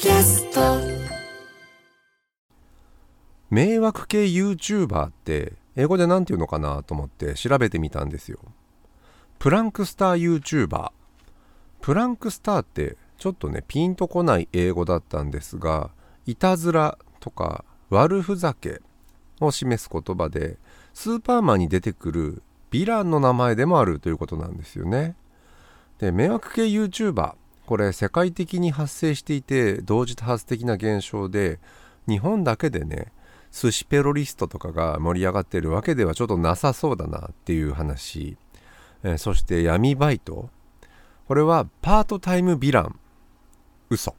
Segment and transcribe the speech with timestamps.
[0.00, 0.60] キャスト。
[3.50, 8.38] 迷惑系 YouTuber って英語で何て言うのかなと思って調べてみたんですよ。
[9.40, 10.92] プランクスター YouTuber
[11.80, 15.90] プランクスターってちょっとねピンとこない英語だったんですが
[16.26, 18.80] いたずらとか悪ふざけ
[19.40, 20.58] を示す言葉で
[20.94, 25.16] スーパーマンに出てくるヴィランの名前でもあるということなんですよね。
[25.98, 27.34] で迷惑系 YouTuber
[27.68, 31.60] これ世界的に発生していて同時多発的な現象で
[32.08, 33.12] 日本だけでね
[33.52, 38.38] 寿司ペロリストとかが盛り上がってるわけではちょっとなさそうだなっていう話、
[39.02, 40.48] えーそして闇バイト。
[41.26, 42.98] これはパートタイムヴィラン。
[43.90, 44.14] 嘘。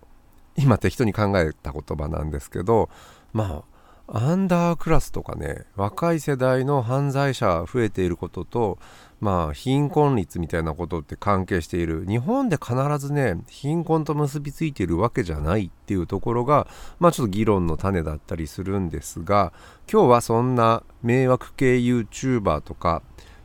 [0.55, 2.87] 今適当に考えた言葉なんですけど
[3.33, 3.63] ま
[4.07, 8.77] あアンダークラスとかね若い世代の犯罪者増えていることと
[9.21, 16.67] まあ貧困率みたいなことって関係している日本で必ずね貧困と結びついているわけじゃないっていうところが
[16.99, 19.51] まあちょっと議論の種だったりするんですが
[19.91, 23.01] 今日はそんな迷惑系 YouTuber とか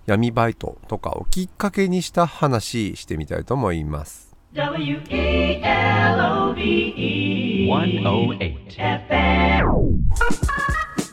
[0.07, 8.79] 闇バイトとかをきっかけにした話してみたいと思います W E L O V E 108.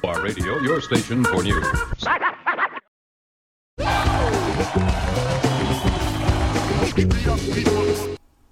[0.04, 1.66] Our radio, your station for news.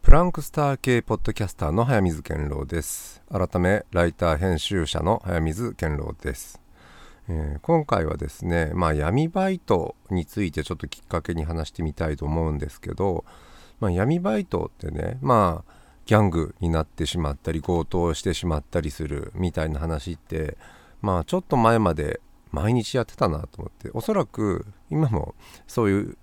[0.01, 3.21] プランクスター系ポッドキャスターの早水健郎です。
[3.31, 6.59] 改めライター編集者の早水健郎です、
[7.29, 13.23] えー今回はですねまあ闇バイトについてちょっときっかけに話してみたいと思うんですけど、
[13.79, 15.73] まあ、闇バイトってねまあ
[16.05, 20.57] ギャングになってしまったり強盗してしまったりするみたいな話って
[21.01, 22.19] まあちょっと前まで
[22.51, 25.35] 毎日やってたなと思っておそらく今も
[25.67, 26.17] そういう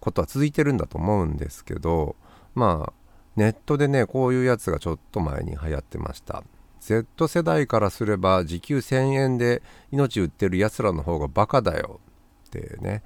[0.00, 2.16] ことは続いてるんだと思うんですけど
[2.54, 2.92] まあ
[3.36, 6.44] ネットでねこういうやつがちょっと前に流行ってました。
[6.80, 11.98] Z 世代からすれば時給1000円で命売ってるやつらの方がバカだよ。
[12.46, 13.02] ってね、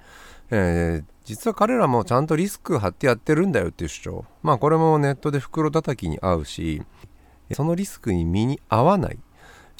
[0.51, 4.25] えー実は彼らもちゃんとリスク張ってやってるんだよっていう主張。
[4.41, 6.81] まあこれもネットで袋叩きに合うし
[7.53, 9.19] そのリスクに身に合わない。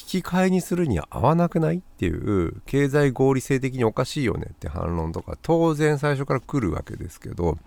[0.09, 7.58] き換えにするには合わなくないっていう経済合理性的におかしいよねって反論とか当然最初から来るわけですけど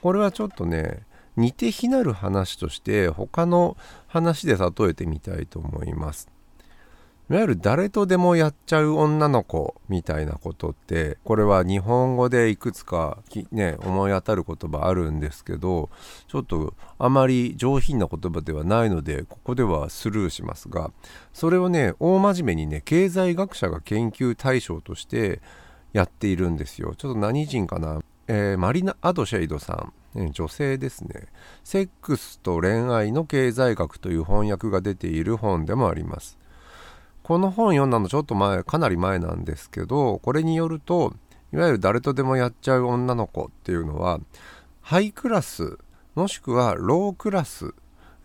[0.00, 1.04] これはちょっとね
[1.36, 3.76] 似て非なる話として他の
[4.06, 6.28] 話で例えてみたいと思います。
[7.28, 13.18] いわゆる誰とでもやっちゃう女の子みたいなことってこれは日本語でいくつか
[13.50, 15.90] ね思い当たる言葉あるんですけど
[16.28, 20.92] ちょっとあまり上品な言葉ではないのでここではスルーしますが
[21.32, 25.40] それをね大真面目にね経済学者が研究対象として
[25.92, 26.94] やっているんですよ。
[26.96, 29.92] ちょっと何人かな、えーマリナ・アドシェイドさん。
[30.32, 31.26] 女性ですね
[31.62, 36.38] 「セックスと恋愛の経済学」という翻訳が出ている本でもあります。
[37.26, 41.12] この本読んだのちょっと前かなり前なんですけどこれによると
[41.52, 44.20] いわゆる誰とでもやっちゃう女の子っていうのは
[44.80, 45.76] ハイクラス
[46.14, 47.74] もしくはロークラス、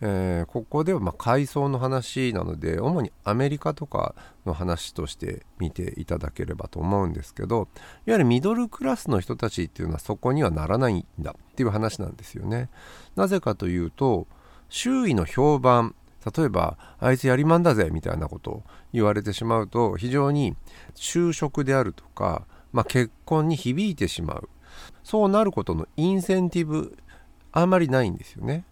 [0.02, 4.14] えーここではまあ階層の話なので主にアメリカとか
[4.46, 7.66] の話として見ていただければと思うんですけどいわ
[8.06, 12.70] ゆるミドルクラスの人たちっていうのはそこにはならないんだっていう話なんですよね。
[13.16, 14.28] なぜかというと
[14.68, 18.62] 周囲の評判例えばあいつやりまんだぜみたいなことを
[18.92, 20.54] 言われてしまうと非常に
[20.94, 24.48] 就職であるとか、まあ、結婚に響いてしまう
[25.02, 26.96] そうなることのインセンティブ
[27.52, 28.64] あんまりないんですよね。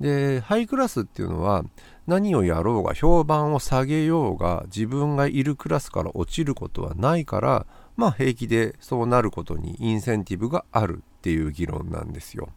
[0.00, 1.64] でハイクラスっていうのは
[2.06, 12.50] 何をやろうが評判を下げようが自分がいるクラスから落ちることはないからまあ平気でそうなることにインセンティブがあるっていう議論なんですよ。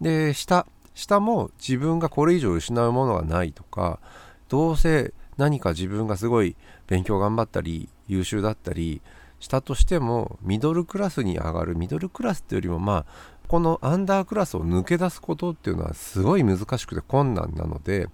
[0.00, 0.66] で下
[0.98, 4.00] 下も自分がこれ以上失うものがないとか
[4.48, 6.56] どうせ何か自分がすごい
[6.88, 9.00] 勉強頑張ったり優秀だったり
[9.38, 13.06] したとしてもミドルクラスに上がるミドルクラスっていうよりもまあ
[13.46, 18.08] このアンダークラスを抜け出すことっていうのはすごい難しくて困難なので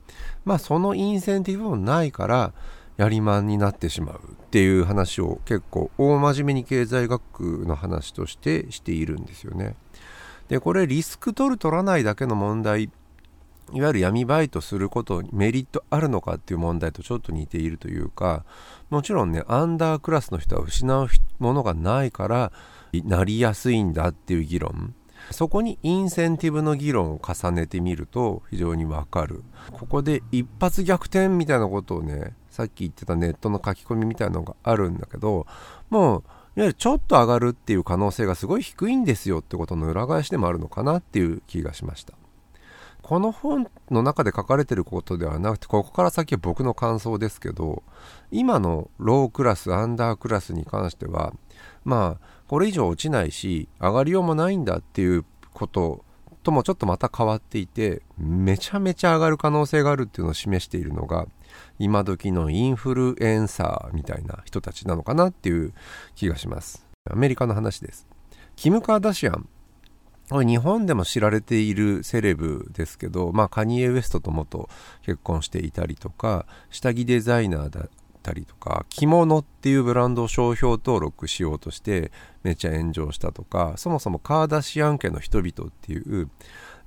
[0.44, 2.52] まあそのインセンティブもないから
[2.98, 9.74] やりまんになってしまうっていう話を結構大真面目に経済学の話としてしているんですよね。
[10.48, 12.90] でこれリスク取る取らないだけの問題
[13.72, 18.44] いわゆる闇バイトすることにメリットあるのかっていう問題とちょっと似ているというか
[18.90, 21.08] もちろんねアンダークラスの人は失う
[21.38, 22.52] ものがないから
[22.92, 24.94] なりやすいんだっていう議論。
[25.30, 29.42] そこにインセンティブの議論を重ねてみると非常にわかる。
[29.72, 35.46] ここで一発逆転みたいなことをねさっき言ってたネットの書き込みみたいなのがあるんだけど
[35.88, 36.24] もう
[36.56, 42.14] いわゆるちょっと上がるっていう可能性がすごい低いんですよってことの裏返しでもあるのかなっていう気がしました。
[43.02, 47.82] この本の中で書かれてることではなくてここから先は僕の感想ですけど
[48.30, 51.34] 今のロークラスアンダークラスに関しては
[51.84, 56.02] まあこれ以上落ちないし上がりようもないんだっていうこと
[56.42, 61.26] ともちょっとまた変わっていてめちゃめちゃ上がる可能性があるっていうのを示しているのが
[61.78, 65.72] 今時のインフルエンサーみたいな人たちなのかなっていう
[66.14, 66.86] 気がします。
[67.10, 68.06] アメリカの話です。
[68.56, 69.48] キム・カーダシアン。
[70.30, 74.70] 日本でも知られているセレブですけど、まあ、カニエ・ウエストと元
[75.02, 77.90] 結婚していたりとか下着デザイナーだっ
[78.22, 82.10] たりとか着物っていうブランドを商標登録しようとして
[82.42, 86.30] めっちゃ炎上したとかそもそもカーダシアン家の人々っていう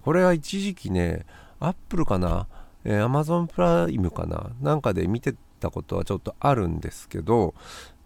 [0.01, 1.27] これは一時期ね
[1.59, 2.47] アップルかな、
[2.89, 4.49] えー、アマゾンプライムかな？
[4.61, 7.53] なんかで見てたことはちょっとあるんですけど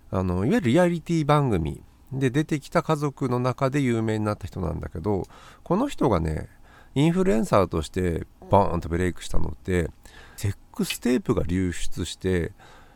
[0.10, 5.28] あのいわゆるリアリティ番組で出てきた家族の中で有名になった人なんだけど
[5.64, 6.50] この人がね
[6.96, 9.92] インフルエンサーとしてバーンとブレイクしたのって
[10.36, 12.52] セックステープが流出して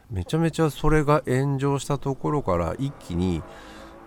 [0.09, 3.43] めちゃめちゃそれが炎上したところから一気に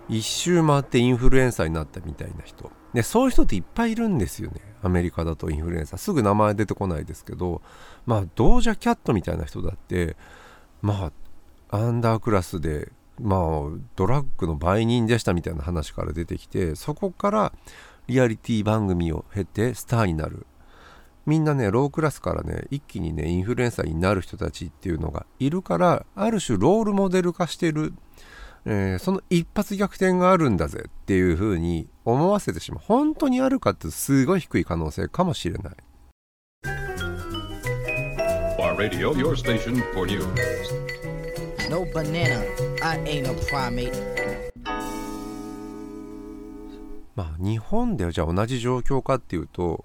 [0.09, 2.71] 一周回ってインフルエンサーになったみたいな人。
[2.93, 4.61] でそういう人っていっぱいいるんですよね。
[4.81, 5.99] アメリカだとインフルエンサー。
[5.99, 7.61] すぐ名前出てこないですけど。
[8.05, 10.15] まあドージャキャットみたいな人だって
[10.81, 11.11] ま
[11.69, 12.91] あアンダークラスで
[13.21, 13.39] まあ
[13.95, 17.53] ドラッグの売人でしたみたいな話から出てきてそこから
[18.07, 20.47] リアリティ番組を経てスターになる。
[21.25, 27.93] みんなねロークラスからね一気にねインフルエンサーになる人たちっていうのがいるからある種ロールモデル化してる、
[28.71, 35.73] えー、その一発逆転があるんだぜっていう風に思わせてしまう本当にあるかってすごい低い可能性かもしれない
[38.59, 40.23] Bar Radio, your station for news.
[41.67, 42.43] No banana,
[42.83, 43.91] I ain't a primate.
[47.15, 49.83] まあ日本でじゃあ同じ状況かっていうと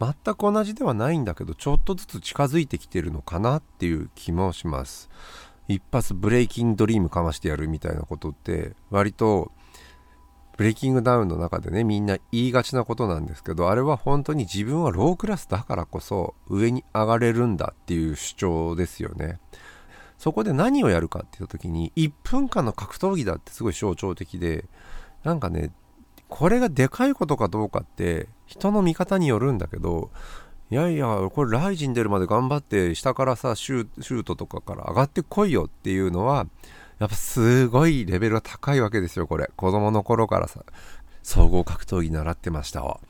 [0.00, 5.08] 全く同じではないんだけどちょっとずつ近づいてきてるのかなっていう気もします
[5.68, 9.52] 一発ブレイキングドリームかましてやるみたいなことって割と
[10.56, 19.40] ブレイキングダウンの中でねみんな言いがちなことなんですけどあれは本当に自分はロークラスだからこそ上に上がれるんだっていう主張ですよね。
[20.18, 24.64] そこで何をやるかって言った時に1分間の格闘技だってすごい象徴的で
[25.24, 25.72] なんかね
[26.28, 30.10] これがでかいことかどうかって人の見方によるんだけど
[30.70, 36.46] いやいやこれライジン出るまで頑張って下からさシュートとかから上がってこいよっていうのは
[36.98, 39.50] やっぱすごいレベルが高いわけですよこれ。
[39.56, 40.64] 子供の頃からさ。
[41.24, 43.00] 総合格闘技習ってましたわ、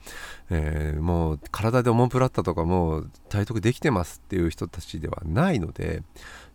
[0.48, 6.04] えー、もう体でオモプラッタとかもう体得できてますっていう人たちではないので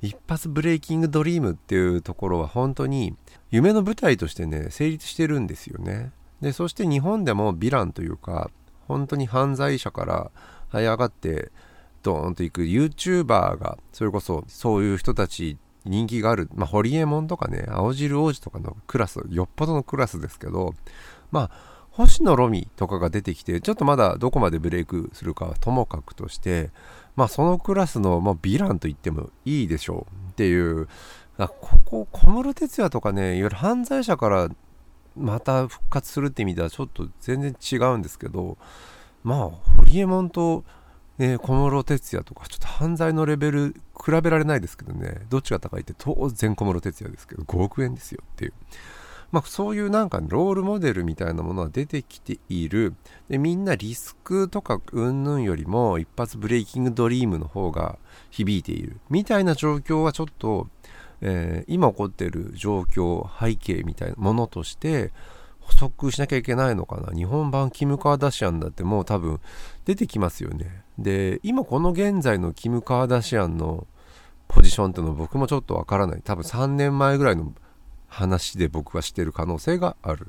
[0.02, 3.14] 一発ブレイキングドリームっていうところは本当に
[3.52, 6.14] 夢の舞台としてね成立してるんですよね。
[6.40, 8.50] でそして日本でもヴィランというか
[8.88, 10.32] 本当に犯罪者から
[10.72, 11.52] 這い上がって
[12.04, 12.64] ドーンといく。
[12.64, 20.76] YouTuber がそれこそそういう人たち人気がある、まあ、ホリエモンとかね青汁王子とかのクラスよっぽどのクラスですけど
[21.32, 26.70] まあ星野ロミとかが出てきてちょっとまだどこまでブレイクするかはともかくとして
[27.16, 30.30] まあそのクラスの、まあ、ヴィランと言ってもいいでしょう。
[30.32, 30.88] っていう。
[31.38, 34.50] ここ小室哲哉とかねいわゆる犯罪者から
[35.16, 38.58] また復活するって意味ではちょっと全然違うんですけど
[39.24, 40.64] まあホリエモンと、
[41.18, 45.22] ね、小室哲哉とかちょっと犯罪のレベル比べられないですけどね。
[45.30, 48.54] どっちが高いって当然小室哲哉ですけど5億円ですよっていう。
[49.32, 52.96] まあ、そういうなんかロールモデルみたいなものは出てきている。
[53.30, 58.00] でみんなリスクとか云々よりも一発ブレイキングドリームの方が
[58.32, 59.00] 響いている。
[59.10, 60.68] みたいな状況はちょっと
[61.22, 65.12] えー、今起こっている状況背景みたいなものとして
[65.70, 67.14] 補足しなきゃいけないのかな？
[67.16, 69.40] 日本版キム・カーダシアンだってもう多分
[69.86, 70.84] 出てきますよね。
[70.98, 73.88] で今この現在のキム・カーダシアンの
[74.48, 76.22] ポジションっていうの僕もちょっとわからない。
[76.24, 77.54] 多分3年前ぐらいの
[78.08, 80.28] 話で僕はしてる可能性がある。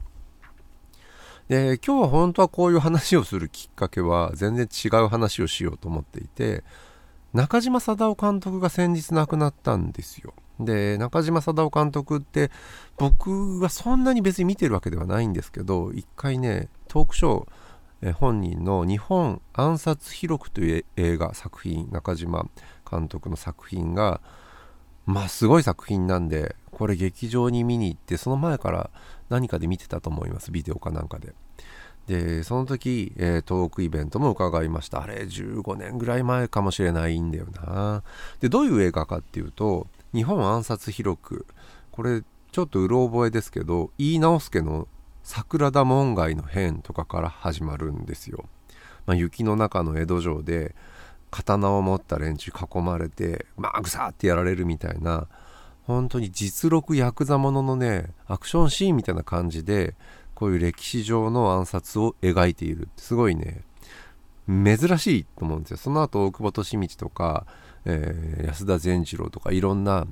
[1.49, 6.63] で今日は本当はこういう話をするきっかけは全然違う話をしようと思っていて
[7.33, 12.51] 中島貞夫監督が先日亡くなったんですよで中島貞夫監督って
[12.97, 17.49] 僕はそんなに別に見てるわけではないんですけど一回ねトークショー
[18.03, 22.47] え本人の「日本暗殺記録」という映画作品中島
[22.91, 24.21] 監督の作品が
[25.07, 28.91] まあすごい作品なんでこれ劇場に見に行ってその前から
[29.29, 31.35] 何かで見てたと思いますビデオかなんかで。
[32.11, 35.01] でその時、えー、トークイベントも伺いました。
[35.01, 38.03] あれ15年ぐらい前かもしれないんだよな。
[38.41, 41.47] でどういう映画かっていうと日本暗殺記録
[41.93, 44.89] これちょっとうろ覚えですけど井伊直輔の
[45.23, 48.45] 桜田門外の変とかから始まるんですよ、
[49.07, 50.75] まあ、雪の中の江戸城で
[51.31, 55.29] 刀を持った連中囲まれてまあぐさってやられるみたいな
[55.85, 59.95] 本当に実録ヤクザもののねアクションシーンみたいな感じで
[60.41, 62.89] こういう歴史上の暗殺を描いている。
[62.97, 63.61] すごいね。
[64.49, 65.77] 珍しいと思うんですよ。
[65.77, 67.45] その後大久保利通とか、
[67.85, 70.07] えー、安田善次郎とかいろんな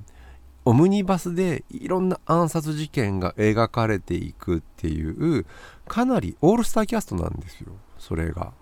[0.66, 5.46] オムニバスでいろんな暗殺事件が描かれていくっていう
[5.86, 7.72] かなりオールスターキャストなんですよ。
[7.98, 8.52] それが。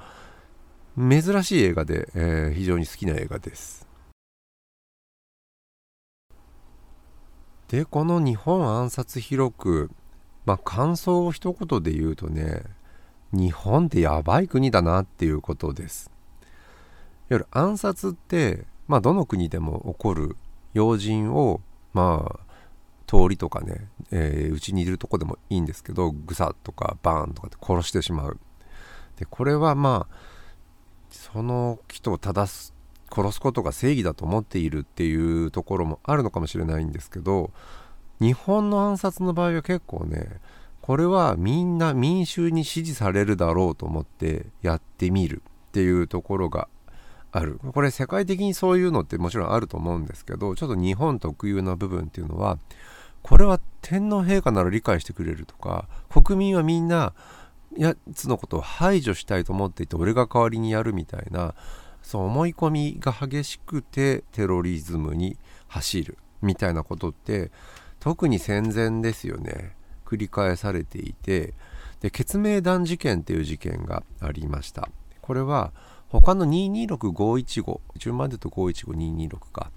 [0.96, 3.88] 珍しい映画で、えー、非常に好きな映画です。
[7.66, 9.90] でこの日本暗殺記録
[10.46, 12.62] まあ感想を一言で言うとね
[13.32, 16.10] 日本ってやばい国だなっていうことです。
[17.28, 20.36] いわゆる暗殺ってまあどの国でも起こる
[20.72, 21.60] 要人を
[21.92, 22.46] まあ
[23.06, 28.38] 通りとかねうち、えー、にいるとこでもいいんですけどぐさっとかバーンとかって殺してしまう。
[29.16, 30.16] でこれはまあ
[31.10, 32.74] その人を正す
[33.12, 37.50] 殺すことが正義だと思っているっていうところもあるのかもしれないんですけど
[38.20, 40.40] 日本の暗殺の場合は結構ね
[40.80, 46.68] これはみんな民衆に支持されるだろうと思ってやってみるっていうところが
[47.32, 47.58] ある。
[47.72, 52.58] これ世界的にそういうのってもちろんあると思うんですけどちょっと日本特有な部分っていうのは
[53.22, 57.12] これは天皇陛下なら理解してくれるとか国民はみんな
[57.76, 61.54] やつのことを排除したいと思っていて俺が代わりにやるみたいな
[62.00, 67.50] そう思い込みが激しくてテロリズムに走るみたいなことって
[68.06, 69.74] 特に戦前ですよね。
[70.04, 71.54] 繰り返されていて。
[72.00, 74.88] で決命弾事件っていう事件がありました。
[75.22, 75.72] これは
[76.08, 79.72] 他の226515順番で言うと515226か。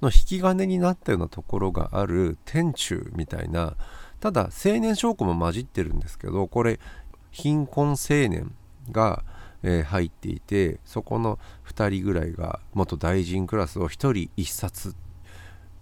[0.00, 3.74] の引き金になったようなところがある天中みたいな
[4.18, 6.80] ただ青年証拠も混じってるんですけどこれ
[7.30, 8.54] 貧困青年
[8.90, 9.24] が、
[9.62, 14.94] えー、入っていてそこの2人ぐらいが元大臣クラスを1人1冊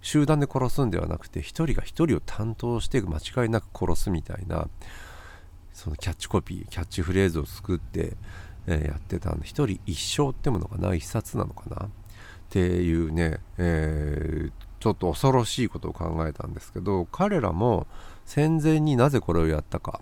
[0.03, 4.67] 集団で殺すんではなくて1人が1人を担当して間違いなく殺すみたいな
[5.71, 8.15] そのキャッチコピーキャッチフレーズを作って、
[8.67, 11.87] え、やってたんで1人1生ってものかな1冊なのかな？
[11.87, 11.89] っ
[12.49, 17.87] ていうね、えー、ちょっと恐ろしいことを考えたんですけど彼らも
[18.25, 20.01] 戦前になぜこれをやったか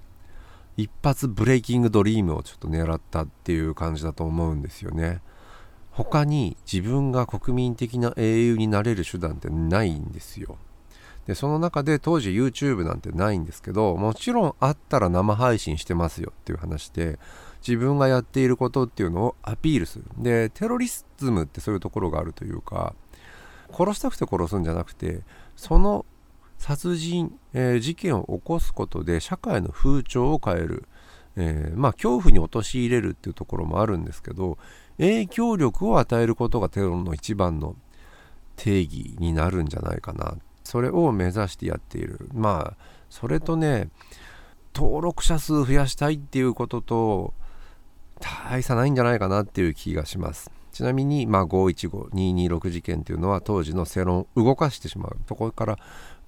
[0.75, 5.22] 一発ブレイキングドリームをちょっと狙ったっていう感じだと思うんですよね。
[5.91, 10.57] 他に自分が国民的な英雄になれる手段ってないんですよ。
[11.27, 17.19] でその中で当時 YouTube なんてないんですけどもちろんあったら生配信してますよっていう話で
[17.65, 20.05] 自分がやっていることっていうのをアピールする。
[20.17, 22.95] でテロリズムってそういうところがあるというか
[23.71, 25.21] 殺したくて殺すんじゃなくて
[25.55, 26.05] その
[26.57, 30.86] 殺人、えー、事件を起こすことで社会の風潮を変える、
[31.36, 34.57] えー、まあ恐怖に陥れるっていうところもあるんですけど
[35.01, 37.75] 影響力を与えることがテロの一番の
[38.55, 40.38] 定義になるんじゃないかな。
[40.63, 42.29] それを目指してやっている。
[42.34, 43.89] まあそれとね
[44.75, 47.34] 登録者数増やしたいっていうことと
[48.20, 50.51] 大差ないんじゃないかなっていう気がします。
[50.72, 55.17] ちなみに、まあ、515-226事件っていうのは当時の世論を動かしてしまう。
[55.27, 55.79] そころから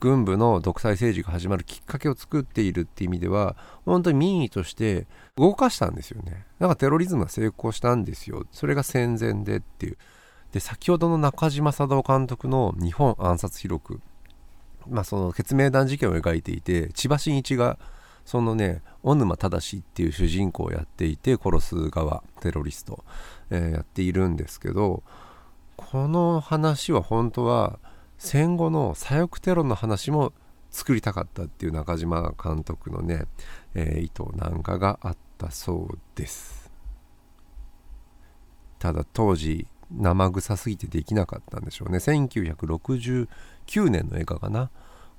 [0.03, 3.55] 軍部の独裁政治が始まるきっかけを作っているっていう意味では
[3.86, 5.07] 本当に民意として
[5.38, 6.45] 動かしたんですよね。
[6.60, 8.45] だからテロリズムは成功したんですよ。
[8.51, 9.98] それが戦前でっていう。
[10.51, 14.01] で先ほどの中島貞夫監督の日本暗殺記録。
[14.89, 17.79] まあその決命弾事件を描いていて千葉真一が
[18.25, 23.05] そのね小沼正っていう主人公をやっていて殺す側テロリスト、
[23.50, 25.01] えー、やっているんですけど
[25.77, 27.79] この話は本当は
[28.24, 30.32] 戦後の左翼テロの話も
[30.72, 33.25] 作りたかったっていう中島監督のね、
[33.75, 36.72] えー、意図なんかがあったそうです。
[38.80, 41.98] ただ当時生臭すぎてできなかったんでしょうね。
[41.98, 43.27] 1969
[43.89, 44.72] 年の映画かな。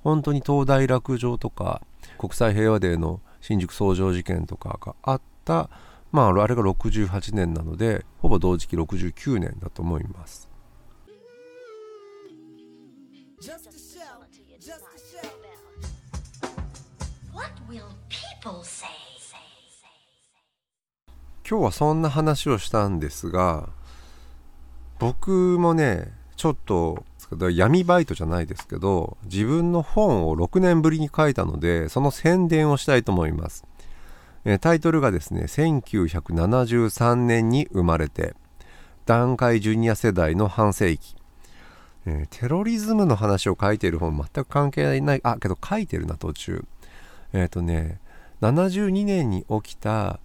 [0.03, 1.83] 本当に東大落城とか
[2.17, 5.69] 国際平和デーの新宿創上事件とかがあった。
[6.11, 10.44] まああれが68年なのでほぼ同時期69年だと思います。
[21.49, 23.69] 今日はそんな話をしたんですが
[24.99, 27.03] 僕もねちょっと
[27.51, 33.65] 闇バイトじゃないですけど自分の本を6年ぶりに書いたのでその宣伝をしたいと思います、
[34.43, 38.35] えタイトルがですね1973年に生まれて
[39.07, 41.15] 団塊ジュニア世代の半世紀、
[42.05, 46.63] え、テロリズムの話を書いている本全く関係ないあけど書いてるな途中。
[47.33, 47.99] えっ、ー、とね
[48.41, 50.19] 72年に起きた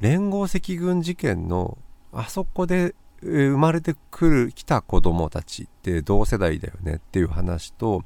[0.00, 1.78] 連合赤軍事件の
[2.12, 8.02] あそこで生まれてくる来た子供たちって同世代だよねっていう話と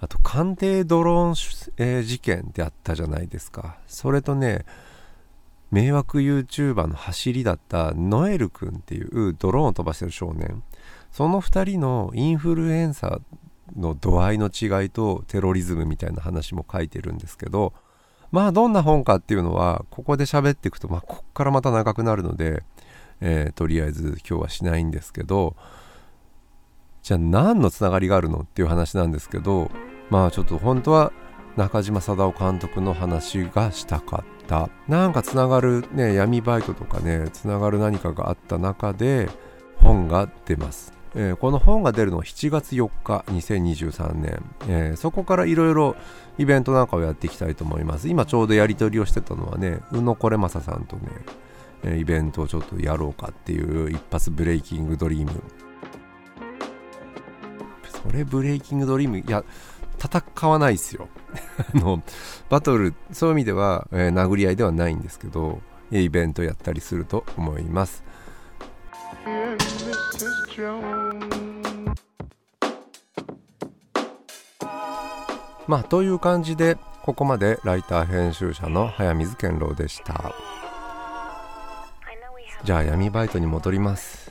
[0.00, 3.78] あと官邸ドローン、事件ってあったじゃないですか。
[3.86, 4.66] それとね
[5.70, 10.62] 迷惑 YouTuber の走りだったノエル君っていうドローンを飛ばしてる少年。
[11.10, 17.72] その2人のインフルエンサーの度合いの違いとテロリズムみたいな話も書いてるんですけど
[18.34, 22.64] まあどんな本かっていうのはここで喋っていくとまあこっからまた長くなるので、
[23.20, 25.54] えーとりあえず今日はしないんですけど
[27.04, 29.70] じゃあ何のつながりがあるのっていう話なんですけど
[30.10, 31.12] まあちょっと本当は
[31.56, 34.68] 中島貞夫監督の話がしたかった。
[34.88, 39.28] なんかつながるね闇バイトとかねつながる何かがあった中で
[39.76, 45.96] 本が出ます、えーこの本が出るのは7月4日2023年、えーそこからいろいろ
[46.38, 48.08] イベントなんかをやっていきたいと思います。
[48.08, 51.02] 今ちょうどやり取りをしてたのはね宇野これまささんとね、
[51.84, 55.30] えイベントをちょっとやろうかっていう一発ブレイキングドリーム。
[58.04, 59.44] それブレイキングドリームいや
[59.98, 61.08] 戦わないですよ。
[61.74, 62.02] あの
[62.50, 68.02] バトルそういう意味では、え殴り合いではないんですけどイベントやったりすると思います。
[75.66, 80.34] まあという感じでここまでライター編集者の早水健郎でした。
[82.64, 84.23] じゃあ闇バイトに戻ります